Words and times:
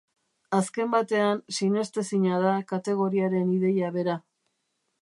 Azken 0.59 0.89
batean, 0.95 1.43
sinestezina 1.57 2.41
da 2.47 2.55
kategoriaren 2.73 3.57
ideia 3.59 3.97
bera. 4.01 4.19